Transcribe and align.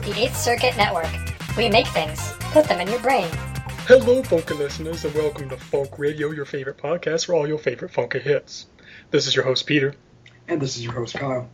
the 0.00 0.12
8th 0.12 0.34
Circuit 0.34 0.76
Network. 0.78 1.10
We 1.58 1.68
make 1.68 1.86
things, 1.88 2.32
put 2.52 2.64
them 2.64 2.80
in 2.80 2.88
your 2.88 3.00
brain. 3.00 3.28
Hello, 3.86 4.22
funky 4.22 4.54
listeners, 4.54 5.04
and 5.04 5.14
welcome 5.14 5.50
to 5.50 5.58
Funk 5.58 5.98
Radio, 5.98 6.30
your 6.30 6.46
favorite 6.46 6.78
podcast 6.78 7.26
for 7.26 7.34
all 7.34 7.46
your 7.46 7.58
favorite 7.58 7.90
funky 7.90 8.18
hits. 8.18 8.64
This 9.10 9.26
is 9.26 9.36
your 9.36 9.44
host, 9.44 9.66
Peter. 9.66 9.94
And 10.48 10.58
this 10.58 10.78
is 10.78 10.82
your 10.82 10.94
host, 10.94 11.16
Kyle. 11.16 11.50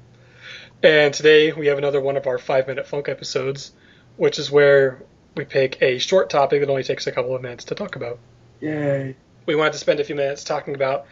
And 0.80 1.12
today 1.12 1.52
we 1.54 1.66
have 1.66 1.78
another 1.78 2.00
one 2.00 2.16
of 2.16 2.28
our 2.28 2.38
five 2.38 2.68
minute 2.68 2.86
funk 2.86 3.08
episodes, 3.08 3.72
which 4.16 4.38
is 4.38 4.48
where 4.48 5.02
we 5.34 5.44
pick 5.44 5.82
a 5.82 5.98
short 5.98 6.30
topic 6.30 6.60
that 6.60 6.70
only 6.70 6.84
takes 6.84 7.08
a 7.08 7.12
couple 7.12 7.34
of 7.34 7.42
minutes 7.42 7.64
to 7.64 7.74
talk 7.74 7.96
about. 7.96 8.20
Yay. 8.60 9.16
We 9.46 9.56
wanted 9.56 9.72
to 9.72 9.78
spend 9.78 9.98
a 9.98 10.04
few 10.04 10.14
minutes 10.14 10.44
talking 10.44 10.76
about 10.76 11.06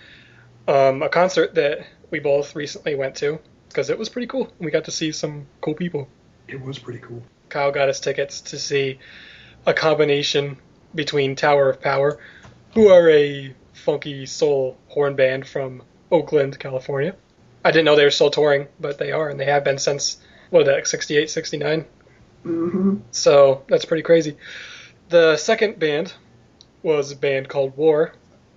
um, 0.69 1.03
a 1.03 1.09
concert 1.09 1.57
that 1.57 1.85
we 2.12 2.21
both 2.21 2.55
recently 2.55 2.95
went 2.95 3.16
to 3.16 3.41
because 3.71 3.91
it 3.91 3.98
was 3.98 4.09
pretty 4.09 4.29
cool. 4.29 4.53
We 4.61 4.71
got 4.71 4.85
to 4.85 4.93
see 4.93 5.11
some 5.11 5.48
cool 5.61 5.75
people. 5.75 6.09
It 6.49 6.61
was 6.61 6.79
pretty 6.79 7.01
cool. 7.01 7.23
Kyle 7.49 7.73
got 7.73 7.89
us 7.89 8.01
tickets 8.01 8.41
to 8.43 8.59
see 8.59 8.99
a 9.67 9.73
combination 9.73 10.57
between 10.95 11.37
Tower 11.37 11.71
of 11.71 11.81
Power, 11.81 12.18
who 12.75 12.89
are 12.89 13.09
a 13.11 13.55
funky 13.73 14.27
soul 14.27 14.77
horn 14.89 15.15
band 15.15 15.46
from 15.46 15.82
Oakland, 16.11 16.59
California. 16.59 17.15
I 17.65 17.71
didn't 17.71 17.87
know 17.87 17.96
they 17.96 18.04
were 18.04 18.11
still 18.11 18.31
touring, 18.31 18.68
but 18.79 18.99
they 18.99 19.13
are, 19.13 19.29
and 19.29 19.41
they 19.41 19.46
have 19.46 19.65
been 19.65 19.79
since, 19.79 20.18
what, 20.51 20.67
that, 20.67 20.87
68, 20.87 21.31
69? 21.31 21.87
Mm-hmm. 22.45 22.96
So 23.11 23.65
that's 23.68 23.85
pretty 23.85 24.03
crazy. 24.03 24.37
The 25.09 25.37
second 25.37 25.79
band 25.79 26.13
was 26.82 27.11
a 27.11 27.17
band 27.17 27.49
called 27.49 27.76
War, 27.76 28.13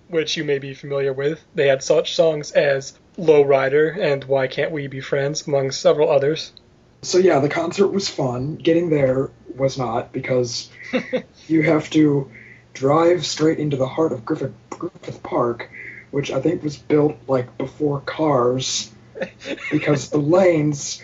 which 0.08 0.36
you 0.36 0.44
may 0.44 0.58
be 0.58 0.74
familiar 0.74 1.12
with. 1.12 1.42
They 1.54 1.68
had 1.68 1.82
such 1.82 2.14
songs 2.14 2.52
as 2.52 2.98
Low 3.16 3.42
Rider 3.42 3.90
and 3.90 4.24
Why 4.24 4.46
Can't 4.46 4.70
We 4.70 4.86
Be 4.86 5.00
Friends, 5.00 5.46
among 5.46 5.70
several 5.70 6.10
others. 6.10 6.52
So 7.02 7.18
yeah, 7.18 7.38
the 7.38 7.48
concert 7.48 7.88
was 7.88 8.08
fun. 8.08 8.56
Getting 8.56 8.90
there 8.90 9.30
was 9.56 9.78
not 9.78 10.12
because 10.12 10.70
you 11.48 11.62
have 11.62 11.90
to 11.90 12.30
drive 12.72 13.24
straight 13.24 13.58
into 13.58 13.76
the 13.76 13.88
heart 13.88 14.12
of 14.12 14.24
Griffith, 14.24 14.54
Griffith 14.70 15.22
Park, 15.22 15.70
which 16.10 16.30
I 16.30 16.40
think 16.40 16.62
was 16.62 16.76
built 16.76 17.16
like 17.26 17.56
before 17.58 18.00
cars, 18.00 18.92
because 19.70 20.10
the 20.10 20.18
lanes 20.18 21.02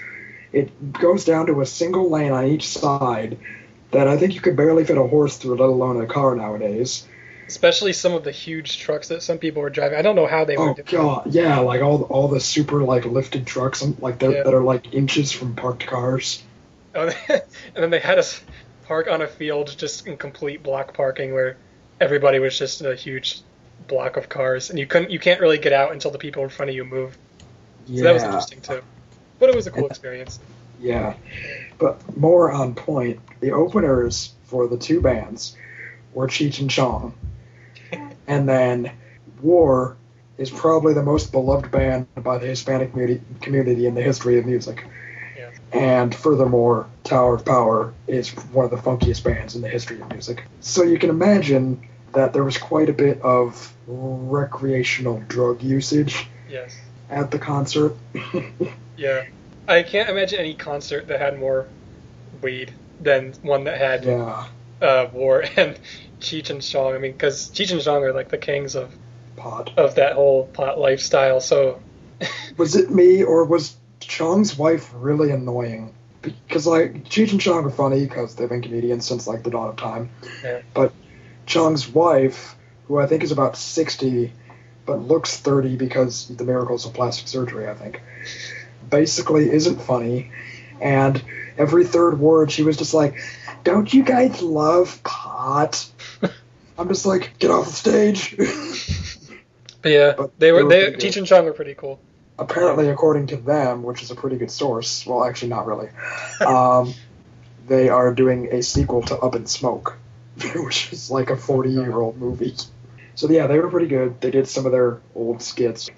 it 0.53 0.93
goes 0.93 1.25
down 1.25 1.47
to 1.47 1.61
a 1.61 1.67
single 1.67 2.09
lane 2.09 2.31
on 2.31 2.47
each 2.47 2.69
side 2.69 3.39
that 3.91 4.07
I 4.07 4.17
think 4.17 4.35
you 4.35 4.41
could 4.41 4.57
barely 4.57 4.85
fit 4.85 4.97
a 4.97 5.03
horse 5.03 5.37
through, 5.37 5.57
let 5.57 5.69
alone 5.69 6.01
a 6.01 6.07
car 6.07 6.35
nowadays. 6.37 7.07
Especially 7.47 7.93
some 7.93 8.15
of 8.15 8.25
the 8.25 8.31
huge 8.31 8.79
trucks 8.79 9.09
that 9.09 9.23
some 9.23 9.39
people 9.39 9.61
were 9.63 9.71
driving. 9.71 9.99
I 9.99 10.03
don't 10.03 10.17
know 10.17 10.27
how 10.27 10.45
they 10.45 10.57
were 10.57 10.71
Oh 10.71 10.75
god, 10.87 11.35
yeah, 11.35 11.59
like 11.59 11.83
all 11.83 12.03
all 12.05 12.29
the 12.29 12.41
super 12.41 12.83
like 12.83 13.05
lifted 13.05 13.47
trucks, 13.47 13.83
um, 13.83 13.97
like 14.01 14.21
Yeah. 14.23 14.43
that 14.43 14.55
are 14.55 14.63
like 14.63 14.95
inches 14.95 15.31
from 15.33 15.55
parked 15.55 15.87
cars. 15.87 16.43
Oh, 16.95 17.09
and 17.29 17.43
then 17.75 17.91
they 17.91 17.99
had 18.01 18.19
us 18.19 18.41
park 18.87 19.09
on 19.09 19.21
a 19.23 19.27
field 19.27 19.75
just 19.77 20.07
in 20.07 20.17
complete 20.17 20.63
block 20.63 20.95
parking 20.95 21.35
where 21.35 21.57
everybody 22.01 22.39
was 22.39 22.59
just 22.59 22.83
a 22.83 22.95
huge 22.95 23.41
block 23.89 24.17
of 24.17 24.29
cars, 24.29 24.71
and 24.71 24.79
you 24.79 24.87
couldn't, 24.87 25.11
you 25.11 25.19
can't 25.19 25.41
really 25.41 25.59
get 25.59 25.73
out 25.73 25.93
until 25.93 26.11
the 26.11 26.19
people 26.19 26.43
in 26.45 26.49
front 26.49 26.71
of 26.71 26.75
you 26.77 26.85
move. 26.85 27.17
Yeah, 27.87 27.99
So 27.99 28.05
that 28.05 28.15
was 28.15 28.23
interesting 28.23 28.61
too. 28.61 28.83
But 29.39 29.51
it 29.51 29.55
was 29.55 29.67
a 29.67 29.71
cool 29.71 29.87
experience. 29.87 30.39
yeah. 30.81 31.15
But 31.79 32.17
more 32.17 32.51
on 32.53 32.75
point, 32.75 33.21
the 33.41 33.51
openers 33.53 34.33
for 34.45 34.67
the 34.69 34.77
two 34.79 35.01
bands 35.01 35.57
were 36.15 36.29
Cheech 36.29 36.61
and 36.61 36.71
Chong, 36.71 37.13
and 38.27 38.49
then 38.49 38.93
War 39.43 39.97
is 40.39 40.51
probably 40.51 40.95
the 40.95 41.03
most 41.03 41.31
beloved 41.33 41.71
band 41.71 42.07
by 42.17 42.39
the 42.39 42.47
Hispanic 42.47 42.93
community, 42.93 43.87
in 43.87 43.95
the 43.95 44.03
history 44.03 44.39
of 44.39 44.47
music. 44.47 44.85
Yeah. 45.37 45.51
And 45.73 46.15
furthermore, 46.15 46.89
Tower 47.05 47.35
of 47.37 47.45
Power 47.45 47.95
is 48.07 48.31
one 48.31 48.65
of 48.65 48.71
the 48.71 48.77
funkiest 48.79 49.23
bands 49.23 49.55
in 49.55 49.63
the 49.63 49.69
history 49.69 50.01
of 50.01 50.11
music. 50.11 50.45
So 50.61 50.83
you 50.83 50.99
can 50.99 51.11
imagine 51.11 51.87
that 52.13 52.33
there 52.33 52.45
was 52.45 52.59
quite 52.59 52.89
a 52.89 52.93
bit 52.93 53.21
of 53.23 53.73
recreational 53.87 55.23
drug 55.29 55.63
usage 55.63 56.27
Yes. 56.49 56.77
at 57.11 57.31
the 57.31 57.39
concert. 57.39 57.97
Yeah. 58.97 59.25
I 59.67 59.83
can't 59.83 60.09
imagine 60.09 60.39
any 60.39 60.55
concert 60.55 61.09
that 61.09 61.21
had 61.21 61.39
more 61.39 61.67
weed 62.43 62.73
than 63.01 63.33
one 63.43 63.65
that 63.65 63.79
had 63.79 64.05
yeah, 64.05 64.47
uh, 64.85 65.09
War 65.13 65.45
and 65.57 65.79
Cheech 66.21 66.51
and 66.51 66.63
Chong. 66.63 66.95
I 66.95 66.99
mean, 66.99 67.13
because 67.13 67.51
Cheech 67.51 67.73
and 67.73 67.81
Chong 67.81 68.03
are 68.05 68.13
like 68.13 68.29
the 68.29 68.39
kings 68.39 68.75
of, 68.75 68.95
pot. 69.37 69.73
of 69.77 69.97
that 69.97 70.13
whole 70.15 70.47
pot 70.47 70.79
lifestyle. 70.79 71.41
So 71.41 71.81
Was 72.57 72.77
it 72.77 72.91
me 72.91 73.23
or 73.23 73.45
was 73.45 73.77
Chong's 74.01 74.57
wife 74.57 74.91
really 74.95 75.31
annoying? 75.31 75.95
Because 76.23 76.67
like 76.67 77.05
Cheech 77.05 77.33
and 77.33 77.41
Chong 77.41 77.65
are 77.65 77.71
funny 77.71 78.07
because 78.07 78.35
they've 78.35 78.49
been 78.49 78.63
comedians 78.63 79.07
since 79.07 79.27
like 79.27 79.43
the 79.43 79.51
dawn 79.51 79.69
of 79.69 79.77
time. 79.77 80.11
Yeah. 80.43 80.63
But 80.73 80.93
Chong's 81.47 81.89
wife, 81.89 82.57
who 82.87 82.99
I 82.99 83.07
think 83.07 83.23
is 83.23 83.33
about 83.33 83.57
sixty, 83.57 84.33
but 84.87 85.01
looks 85.01 85.37
thirty 85.37 85.77
because 85.77 86.29
the 86.29 86.45
miracles 86.45 86.87
of 86.87 86.95
plastic 86.95 87.29
surgery, 87.29 87.69
I 87.69 87.75
think, 87.75 88.01
basically 88.89 89.51
isn't 89.51 89.83
funny. 89.83 90.31
And 90.81 91.23
every 91.59 91.85
third 91.85 92.19
word, 92.19 92.51
she 92.53 92.63
was 92.63 92.77
just 92.77 92.95
like, 92.95 93.17
"Don't 93.65 93.93
you 93.93 94.03
guys 94.05 94.43
love 94.43 95.03
pot?" 95.03 95.87
I'm 96.79 96.89
just 96.89 97.07
like, 97.07 97.39
"Get 97.39 97.51
off 97.51 97.67
the 97.67 97.73
stage." 97.73 98.37
But 99.83 99.93
yeah, 99.93 100.15
But 100.17 100.39
they 100.39 100.53
were 100.53 100.69
they. 100.69 100.93
Cheech 100.93 101.17
and 101.17 101.27
Chong 101.27 101.45
were 101.45 101.53
pretty 101.53 101.75
cool. 101.75 102.01
apparently, 102.39 102.89
according 102.89 103.29
to 103.29 103.37
them, 103.37 103.83
which 103.83 104.03
is 104.03 104.11
a 104.11 104.15
pretty 104.15 104.37
good 104.37 104.51
source, 104.51 105.07
well, 105.07 105.25
actually, 105.25 105.49
not 105.51 105.67
really, 105.67 105.89
um, 106.45 106.95
they 107.69 107.89
are 107.89 108.13
doing 108.15 108.53
a 108.53 108.63
sequel 108.63 109.03
to 109.03 109.17
Up 109.19 109.35
in 109.35 109.47
Smoke, 109.47 109.97
which 110.57 110.93
is 110.93 111.11
like 111.11 111.31
a 111.31 111.37
40 111.37 111.71
year 111.71 111.97
old 112.01 112.17
movie. 112.19 112.55
So, 113.15 113.29
yeah, 113.29 113.47
they 113.47 113.59
were 113.59 113.69
pretty 113.71 113.87
good. 113.87 114.21
They 114.21 114.31
did 114.33 114.49
some 114.49 114.67
of 114.67 114.73
their 114.73 115.01
old 115.15 115.41
skits. 115.43 115.89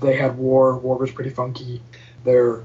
They 0.00 0.16
had 0.16 0.36
War. 0.36 0.76
War 0.76 0.96
was 0.98 1.12
pretty 1.12 1.30
funky. 1.30 1.80
Their 2.24 2.64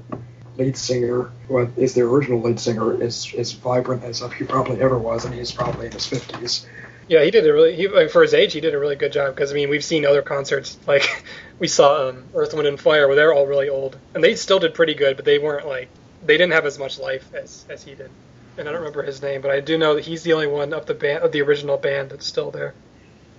lead 0.56 0.76
singer, 0.76 1.30
is 1.76 1.94
the 1.94 2.02
original 2.02 2.40
lead 2.40 2.60
singer, 2.60 3.02
is 3.02 3.32
as 3.36 3.52
vibrant 3.52 4.04
as 4.04 4.22
he 4.38 4.44
probably 4.44 4.80
ever 4.80 4.98
was, 4.98 5.24
and 5.24 5.34
he's 5.34 5.52
probably 5.52 5.86
in 5.86 5.92
his 5.92 6.06
50s. 6.06 6.66
Yeah, 7.10 7.24
he 7.24 7.32
did 7.32 7.44
a 7.44 7.52
really 7.52 7.74
he, 7.74 7.88
like, 7.88 8.10
for 8.10 8.22
his 8.22 8.34
age. 8.34 8.52
He 8.52 8.60
did 8.60 8.72
a 8.72 8.78
really 8.78 8.94
good 8.94 9.12
job 9.12 9.34
because 9.34 9.50
I 9.50 9.54
mean 9.56 9.68
we've 9.68 9.82
seen 9.82 10.06
other 10.06 10.22
concerts 10.22 10.78
like 10.86 11.24
we 11.58 11.66
saw 11.66 12.08
um, 12.08 12.24
Earth, 12.34 12.54
Wind 12.54 12.68
and 12.68 12.78
Fire 12.78 13.08
where 13.08 13.16
they're 13.16 13.34
all 13.34 13.48
really 13.48 13.68
old 13.68 13.98
and 14.14 14.22
they 14.22 14.36
still 14.36 14.60
did 14.60 14.74
pretty 14.74 14.94
good, 14.94 15.16
but 15.16 15.24
they 15.24 15.40
weren't 15.40 15.66
like 15.66 15.88
they 16.24 16.36
didn't 16.36 16.52
have 16.52 16.66
as 16.66 16.78
much 16.78 17.00
life 17.00 17.28
as 17.34 17.66
as 17.68 17.82
he 17.82 17.96
did. 17.96 18.10
And 18.56 18.68
I 18.68 18.72
don't 18.72 18.80
remember 18.80 19.02
his 19.02 19.22
name, 19.22 19.40
but 19.40 19.50
I 19.50 19.58
do 19.58 19.76
know 19.76 19.96
that 19.96 20.04
he's 20.04 20.22
the 20.22 20.34
only 20.34 20.46
one 20.46 20.72
of 20.72 20.86
the 20.86 20.94
band 20.94 21.24
of 21.24 21.32
the 21.32 21.42
original 21.42 21.76
band 21.76 22.10
that's 22.10 22.26
still 22.26 22.52
there. 22.52 22.74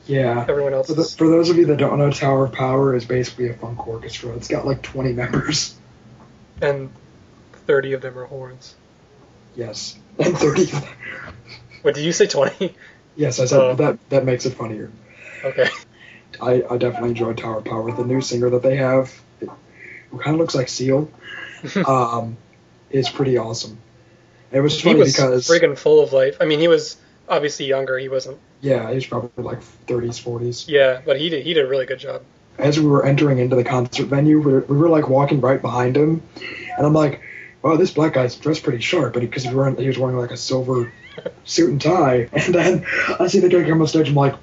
Yeah. 0.05 0.45
Everyone 0.49 0.73
else 0.73 0.87
For, 0.87 0.93
the, 0.93 1.01
is 1.03 1.15
for 1.15 1.29
those 1.29 1.49
of 1.49 1.55
you 1.55 1.65
that 1.67 1.77
don't 1.77 1.97
know, 1.97 2.11
Tower 2.11 2.45
of 2.45 2.51
Power 2.51 2.93
is 2.93 3.05
basically 3.05 3.49
a 3.49 3.53
funk 3.53 3.87
orchestra. 3.87 4.31
It's 4.33 4.49
got 4.49 4.65
like 4.65 4.81
20 4.81 5.13
members. 5.13 5.75
And 6.61 6.89
thirty 7.67 7.93
of 7.93 8.01
them 8.01 8.17
are 8.17 8.25
horns. 8.25 8.75
Yes. 9.55 9.97
And 10.19 10.37
30. 10.37 10.71
What 11.81 11.95
did 11.95 12.03
you 12.03 12.11
say? 12.11 12.27
Twenty? 12.27 12.75
Yes, 13.15 13.39
I 13.39 13.45
said 13.45 13.59
Oh. 13.59 13.73
that. 13.75 13.97
That 14.09 14.25
makes 14.25 14.45
it 14.45 14.51
funnier. 14.53 14.91
Okay. 15.43 15.67
I, 16.41 16.63
I 16.69 16.77
definitely 16.77 17.09
enjoyed 17.09 17.37
Tower 17.37 17.57
of 17.57 17.65
Power. 17.65 17.91
The 17.91 18.05
new 18.05 18.21
singer 18.21 18.49
that 18.51 18.63
they 18.63 18.77
have, 18.77 19.13
it, 19.41 19.49
who 20.09 20.17
kind 20.19 20.35
of 20.35 20.39
looks 20.39 20.55
like 20.55 20.69
Seal, 20.69 21.09
um, 21.87 22.37
is 22.89 23.09
pretty 23.09 23.37
awesome. 23.37 23.77
It 24.51 24.59
was 24.61 24.75
he 24.75 24.83
funny 24.83 24.99
was 24.99 25.13
because 25.13 25.47
friggin' 25.47 25.77
full 25.77 26.01
of 26.01 26.13
life. 26.13 26.37
I 26.39 26.45
mean, 26.45 26.59
he 26.59 26.67
was 26.67 26.97
obviously 27.27 27.65
younger. 27.65 27.97
He 27.97 28.09
wasn't. 28.09 28.37
yeah, 28.61 28.87
he 28.89 28.95
was 28.95 29.05
probably 29.07 29.43
like 29.43 29.59
30s, 29.87 30.21
40s. 30.23 30.65
Yeah, 30.67 31.01
but 31.05 31.19
he 31.19 31.29
did. 31.29 31.45
He 31.45 31.53
did 31.53 31.65
a 31.65 31.67
really 31.67 31.85
good 31.85 31.99
job. 31.99 32.21
As 32.57 32.79
we 32.79 32.85
were 32.85 33.05
entering 33.05 33.39
into 33.39 33.55
the 33.55 33.63
concert 33.63 34.05
venue, 34.05 34.39
we 34.39 34.51
were, 34.53 34.59
we 34.61 34.77
were 34.77 34.89
like 34.89 35.09
walking 35.09 35.41
right 35.41 35.61
behind 35.61 35.97
him, 35.97 36.21
and 36.77 36.85
I'm 36.85 36.93
like, 36.93 37.21
"Wow, 37.61 37.75
this 37.77 37.91
black 37.91 38.13
guy's 38.13 38.35
dressed 38.35 38.63
pretty 38.63 38.81
sharp," 38.81 39.13
but 39.13 39.21
because 39.21 39.43
he, 39.43 39.49
was 39.49 39.55
wearing- 39.55 39.77
he 39.77 39.87
was 39.87 39.97
wearing 39.97 40.17
like 40.17 40.31
a 40.31 40.37
silver 40.37 40.91
suit 41.43 41.69
and 41.71 41.81
tie, 41.81 42.29
and 42.33 42.53
then 42.53 42.85
I 43.19 43.27
see 43.27 43.39
the 43.39 43.49
guy 43.49 43.63
come 43.67 43.81
on 43.81 43.87
stage. 43.87 44.09
I'm 44.09 44.15
like, 44.15 44.35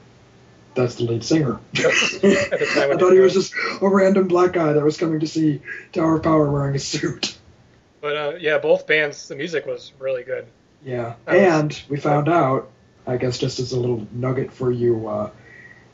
"That's 0.74 0.96
the 0.96 1.04
lead 1.04 1.22
singer." 1.22 1.60
At 1.74 1.80
the 1.82 2.70
time 2.74 2.90
I 2.92 2.96
thought 2.96 3.12
he 3.12 3.20
was 3.20 3.34
was- 3.36 3.50
just 3.50 3.54
a 3.82 3.88
random 3.88 4.26
black 4.26 4.52
guy 4.54 4.72
that 4.72 4.82
was 4.82 4.96
coming 4.96 5.20
to 5.20 5.26
see 5.28 5.60
Tower 5.92 6.16
of 6.16 6.22
Power 6.24 6.50
wearing 6.50 6.74
a 6.74 6.80
suit. 6.80 7.36
But 8.00 8.16
uh, 8.16 8.32
yeah, 8.40 8.58
both 8.58 8.86
bands. 8.86 9.28
The 9.28 9.36
music 9.36 9.66
was 9.66 9.92
really 9.98 10.22
good. 10.24 10.46
Yeah, 10.84 11.14
That 11.26 11.34
was- 11.34 11.42
and 11.60 11.82
we 11.88 11.98
found 11.98 12.28
out, 12.28 12.70
I 13.06 13.16
guess, 13.16 13.38
just 13.38 13.58
as 13.60 13.72
a 13.72 13.78
little 13.78 14.06
nugget 14.12 14.52
for 14.52 14.70
you 14.72 15.08
uh, 15.08 15.30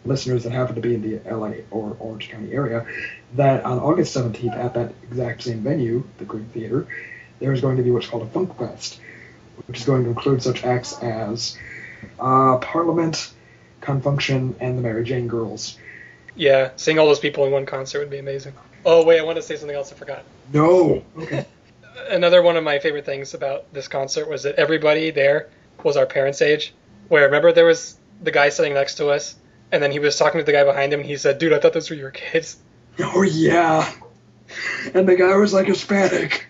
listeners 0.04 0.44
that 0.44 0.52
happen 0.52 0.74
to 0.74 0.80
be 0.80 0.94
in 0.94 1.02
the 1.02 1.30
LA 1.30 1.52
or 1.70 1.96
Orange 1.98 2.28
County 2.28 2.52
area, 2.52 2.86
that 3.34 3.64
on 3.64 3.78
August 3.78 4.16
17th 4.16 4.56
at 4.56 4.74
that 4.74 4.92
exact 5.02 5.42
same 5.42 5.60
venue, 5.60 6.04
the 6.18 6.24
Greek 6.24 6.46
Theater, 6.52 6.86
there 7.40 7.52
is 7.52 7.60
going 7.60 7.76
to 7.76 7.82
be 7.82 7.90
what's 7.90 8.06
called 8.06 8.22
a 8.22 8.26
Funk 8.26 8.56
Fest, 8.58 9.00
which 9.66 9.78
is 9.78 9.84
going 9.84 10.04
to 10.04 10.10
include 10.10 10.42
such 10.42 10.64
acts 10.64 10.98
as 11.02 11.56
uh, 12.20 12.58
Parliament, 12.58 13.32
Con 13.80 14.00
Funk 14.00 14.20
Shun, 14.20 14.54
and 14.60 14.78
the 14.78 14.82
Mary 14.82 15.04
Jane 15.04 15.28
Girls. 15.28 15.78
Yeah, 16.36 16.70
seeing 16.76 16.98
all 16.98 17.06
those 17.06 17.20
people 17.20 17.44
in 17.46 17.52
one 17.52 17.66
concert 17.66 18.00
would 18.00 18.10
be 18.10 18.18
amazing. 18.18 18.54
Oh 18.84 19.04
wait, 19.04 19.20
I 19.20 19.22
wanted 19.22 19.40
to 19.40 19.46
say 19.46 19.56
something 19.56 19.76
else. 19.76 19.92
I 19.92 19.94
forgot. 19.96 20.24
No. 20.52 21.02
Okay. 21.16 21.46
another 22.08 22.42
one 22.42 22.56
of 22.56 22.64
my 22.64 22.78
favorite 22.78 23.06
things 23.06 23.34
about 23.34 23.72
this 23.72 23.88
concert 23.88 24.28
was 24.28 24.42
that 24.42 24.56
everybody 24.56 25.10
there 25.10 25.48
was 25.82 25.96
our 25.96 26.06
parents' 26.06 26.42
age. 26.42 26.74
Where 27.08 27.24
remember 27.24 27.52
there 27.52 27.66
was 27.66 27.96
the 28.22 28.30
guy 28.30 28.48
sitting 28.48 28.74
next 28.74 28.96
to 28.96 29.08
us, 29.08 29.36
and 29.72 29.82
then 29.82 29.90
he 29.90 29.98
was 29.98 30.16
talking 30.16 30.40
to 30.40 30.44
the 30.44 30.52
guy 30.52 30.64
behind 30.64 30.92
him, 30.92 31.00
and 31.00 31.08
he 31.08 31.16
said, 31.16 31.38
"Dude, 31.38 31.52
I 31.52 31.58
thought 31.58 31.72
those 31.72 31.90
were 31.90 31.96
your 31.96 32.10
kids." 32.10 32.56
Oh 32.98 33.22
yeah. 33.22 33.90
And 34.94 35.08
the 35.08 35.16
guy 35.16 35.34
was 35.36 35.52
like 35.52 35.66
Hispanic. 35.66 36.46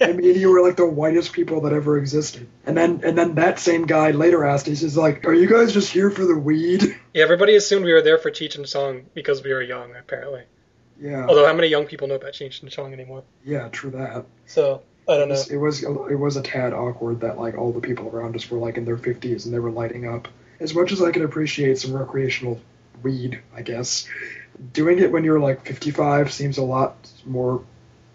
and 0.00 0.16
me 0.16 0.30
and 0.30 0.40
you 0.40 0.50
were 0.50 0.62
like 0.62 0.76
the 0.76 0.86
whitest 0.86 1.32
people 1.32 1.62
that 1.62 1.72
ever 1.72 1.98
existed. 1.98 2.48
And 2.66 2.76
then 2.76 3.02
and 3.04 3.16
then 3.16 3.34
that 3.36 3.58
same 3.58 3.86
guy 3.86 4.10
later 4.10 4.44
asked, 4.44 4.66
he 4.66 4.74
says 4.74 4.96
like, 4.96 5.26
Are 5.26 5.34
you 5.34 5.48
guys 5.48 5.72
just 5.72 5.92
here 5.92 6.10
for 6.10 6.24
the 6.24 6.36
weed? 6.36 6.82
Yeah, 7.12 7.22
everybody 7.22 7.54
assumed 7.54 7.84
we 7.84 7.92
were 7.92 8.02
there 8.02 8.18
for 8.18 8.30
Cheech 8.30 8.56
and 8.56 8.66
Chong 8.66 9.06
because 9.14 9.42
we 9.42 9.52
were 9.52 9.62
young, 9.62 9.94
apparently. 9.94 10.42
Yeah. 11.00 11.26
Although, 11.26 11.46
how 11.46 11.52
many 11.52 11.68
young 11.68 11.86
people 11.86 12.08
know 12.08 12.16
about 12.16 12.32
Cheech 12.32 12.62
and 12.62 12.70
Chong 12.70 12.92
anymore? 12.92 13.24
Yeah, 13.44 13.68
true 13.68 13.90
that. 13.90 14.26
So 14.46 14.82
I 15.08 15.16
don't 15.16 15.28
know. 15.28 15.34
was, 15.34 15.50
it 15.50 15.56
was 15.56 15.82
it 15.82 16.18
was 16.18 16.36
a 16.36 16.42
tad 16.42 16.72
awkward 16.72 17.20
that 17.20 17.38
like 17.38 17.56
all 17.56 17.72
the 17.72 17.80
people 17.80 18.08
around 18.08 18.34
us 18.36 18.50
were 18.50 18.58
like 18.58 18.76
in 18.76 18.84
their 18.84 18.96
fifties 18.96 19.44
and 19.44 19.54
they 19.54 19.58
were 19.58 19.70
lighting 19.70 20.08
up. 20.08 20.28
As 20.60 20.74
much 20.74 20.92
as 20.92 21.02
I 21.02 21.10
can 21.10 21.24
appreciate 21.24 21.78
some 21.78 21.94
recreational 21.96 22.60
weed, 23.02 23.40
I 23.54 23.62
guess, 23.62 24.06
doing 24.72 24.98
it 25.00 25.10
when 25.10 25.24
you're 25.24 25.40
like 25.40 25.66
fifty 25.66 25.90
five 25.90 26.32
seems 26.32 26.58
a 26.58 26.62
lot 26.62 26.96
more 27.26 27.64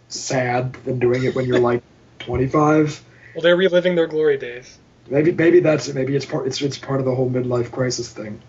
sad 0.08 0.74
than 0.86 1.00
doing 1.00 1.24
it 1.24 1.36
when 1.36 1.46
you're 1.46 1.60
like 1.60 1.84
twenty 2.20 2.48
five. 2.48 3.02
Well, 3.36 3.44
they're 3.44 3.56
reliving 3.58 3.96
their 3.96 4.08
glory 4.08 4.38
days. 4.38 4.78
Maybe 5.10 5.32
maybe 5.32 5.60
that's 5.60 5.88
it. 5.88 5.96
Maybe 5.96 6.16
it's 6.16 6.26
part 6.26 6.48
it's 6.48 6.62
it's 6.62 6.78
part 6.78 7.00
of 7.00 7.06
the 7.06 7.14
whole 7.14 7.30
midlife 7.30 7.72
crisis 7.72 8.10
thing. 8.12 8.42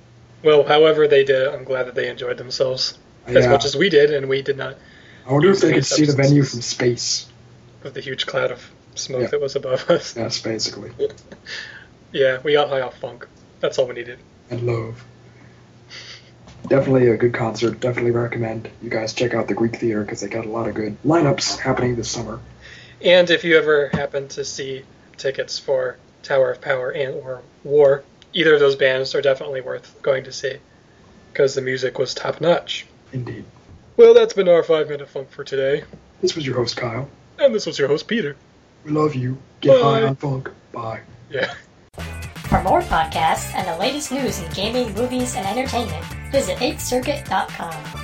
Well, 0.42 0.64
however 0.64 1.06
they 1.08 1.24
did 1.24 1.48
I'm 1.48 1.64
glad 1.64 1.86
that 1.86 1.94
they 1.94 2.08
enjoyed 2.08 2.38
themselves 2.38 2.96
as 3.26 3.44
Yeah. 3.44 3.50
much 3.50 3.64
as 3.64 3.76
we 3.76 3.88
did, 3.90 4.12
and 4.12 4.28
we 4.28 4.40
did 4.42 4.56
not 4.56 4.76
I 5.26 5.32
wonder 5.32 5.50
if 5.50 5.60
they 5.60 5.72
could 5.74 5.84
see 5.86 6.06
the 6.06 6.14
venue 6.14 6.42
from 6.44 6.62
space. 6.62 7.26
with 7.82 7.94
the 7.94 8.00
huge 8.00 8.26
cloud 8.26 8.50
of 8.50 8.70
smoke 8.94 9.22
Yeah. 9.22 9.26
that 9.28 9.40
was 9.40 9.56
above 9.56 9.88
us. 9.90 10.12
That's 10.12 10.38
basically 10.40 10.90
Yeah, 12.12 12.38
we 12.42 12.52
got 12.54 12.68
high 12.68 12.80
off 12.80 12.96
funk. 12.98 13.26
That's 13.60 13.78
all 13.78 13.86
we 13.86 13.94
needed. 13.94 14.18
and 14.50 14.62
love. 14.62 15.04
Definitely 16.68 17.08
a 17.08 17.16
good 17.16 17.32
concert. 17.34 17.80
Definitely 17.80 18.10
recommend 18.12 18.68
you 18.82 18.90
guys 18.90 19.12
check 19.14 19.34
out 19.34 19.48
the 19.48 19.54
Greek 19.54 19.76
Theater 19.76 20.02
because 20.02 20.20
they 20.20 20.28
got 20.28 20.44
a 20.44 20.48
lot 20.48 20.68
of 20.68 20.74
good 20.74 20.96
lineups 21.04 21.58
happening 21.58 21.96
this 21.96 22.10
summer. 22.10 22.38
And 23.02 23.30
if 23.30 23.44
you 23.44 23.56
ever 23.56 23.88
happen 23.88 24.28
to 24.28 24.44
see 24.44 24.82
tickets 25.16 25.58
for 25.58 25.96
Tower 26.22 26.52
of 26.52 26.60
Power 26.60 26.90
and 26.90 27.14
or 27.14 27.42
War, 27.64 28.04
either 28.34 28.54
of 28.54 28.60
those 28.60 28.76
bands 28.76 29.14
are 29.14 29.22
definitely 29.22 29.62
worth 29.62 30.00
going 30.02 30.24
to 30.24 30.32
see 30.32 30.58
because 31.32 31.54
the 31.54 31.62
music 31.62 31.98
was 31.98 32.12
top 32.14 32.40
notch. 32.40 32.86
Indeed. 33.12 33.44
Well, 33.96 34.12
that's 34.14 34.34
been 34.34 34.48
our 34.48 34.62
five 34.62 34.88
minute 34.88 35.08
funk 35.08 35.30
for 35.30 35.44
today, 35.44 35.84
This 36.20 36.34
was 36.36 36.46
your 36.46 36.56
host 36.56 36.76
Kyle. 36.76 37.08
and 37.38 37.54
this 37.54 37.66
was 37.66 37.78
your 37.78 37.88
host 37.88 38.06
Peter. 38.06 38.36
We 38.84 38.90
love 38.92 39.14
you. 39.14 39.38
Get 39.62 39.80
high 39.80 40.02
on 40.02 40.16
funk. 40.16 40.50
Bye. 40.72 41.00
Yeah. 41.30 41.52
For 42.50 42.60
more 42.64 42.80
podcasts 42.82 43.54
and 43.54 43.68
the 43.68 43.76
latest 43.76 44.10
news 44.10 44.40
in 44.40 44.50
gaming, 44.50 44.92
movies, 44.94 45.36
and 45.36 45.46
entertainment, 45.46 46.04
visit 46.32 46.58
8thcircuit.com. 46.58 47.99